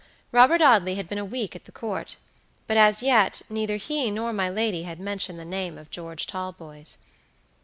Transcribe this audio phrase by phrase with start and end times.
[0.31, 2.15] Robert Audley had been a week at the Court,
[2.65, 6.97] but as yet neither he nor my lady had mentioned the name of George Talboys.